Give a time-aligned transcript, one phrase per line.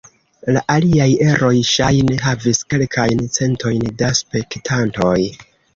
[0.55, 5.19] La aliaj eroj ŝajne havis kelkajn centojn da spektantoj.